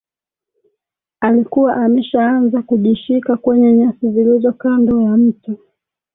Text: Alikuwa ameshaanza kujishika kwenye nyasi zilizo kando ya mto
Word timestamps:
Alikuwa 1.19 1.75
ameshaanza 1.75 2.61
kujishika 2.61 3.37
kwenye 3.37 3.73
nyasi 3.73 4.11
zilizo 4.11 4.53
kando 4.53 5.01
ya 5.01 5.17
mto 5.17 5.57